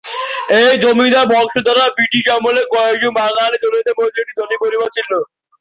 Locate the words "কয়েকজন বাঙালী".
2.73-3.57